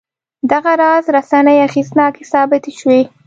[0.51, 3.01] دغه راز رسنۍ اغېزناکې ثابتې شوې.